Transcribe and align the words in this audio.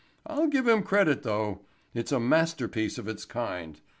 I'll 0.25 0.47
give 0.47 0.67
him 0.67 0.81
credit, 0.81 1.21
though. 1.21 1.61
It's 1.93 2.11
a 2.11 2.19
masterpiece 2.19 2.97
of 2.97 3.07
its 3.07 3.23
kind. 3.23 3.79